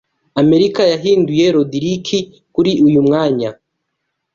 Amerika 0.41 0.81
yahinduye 0.93 1.45
Roderiki 1.55 2.19
kuri 2.53 2.71
uyu 2.87 2.99
mwanya 3.07 3.49